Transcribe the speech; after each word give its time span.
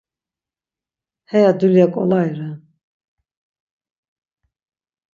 Heya 1.29 1.51
dulya 1.59 1.85
ǩolai 1.93 2.29
ren. 2.37 2.57